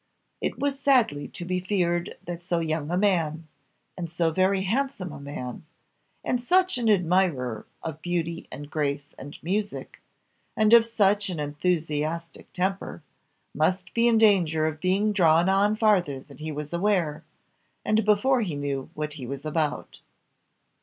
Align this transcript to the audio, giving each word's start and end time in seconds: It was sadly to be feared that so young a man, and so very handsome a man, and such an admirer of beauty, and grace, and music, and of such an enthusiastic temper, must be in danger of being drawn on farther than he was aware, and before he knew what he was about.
It 0.41 0.57
was 0.57 0.79
sadly 0.79 1.27
to 1.27 1.45
be 1.45 1.59
feared 1.59 2.17
that 2.25 2.41
so 2.41 2.57
young 2.57 2.89
a 2.89 2.97
man, 2.97 3.47
and 3.95 4.09
so 4.09 4.31
very 4.31 4.63
handsome 4.63 5.11
a 5.11 5.19
man, 5.19 5.63
and 6.23 6.41
such 6.41 6.79
an 6.79 6.89
admirer 6.89 7.67
of 7.83 8.01
beauty, 8.01 8.47
and 8.51 8.71
grace, 8.71 9.13
and 9.19 9.37
music, 9.43 10.01
and 10.57 10.73
of 10.73 10.87
such 10.87 11.29
an 11.29 11.39
enthusiastic 11.39 12.51
temper, 12.51 13.03
must 13.53 13.93
be 13.93 14.07
in 14.07 14.17
danger 14.17 14.65
of 14.65 14.81
being 14.81 15.13
drawn 15.13 15.47
on 15.47 15.75
farther 15.75 16.19
than 16.19 16.37
he 16.39 16.51
was 16.51 16.73
aware, 16.73 17.23
and 17.85 18.03
before 18.03 18.41
he 18.41 18.55
knew 18.55 18.89
what 18.95 19.13
he 19.13 19.27
was 19.27 19.45
about. 19.45 19.99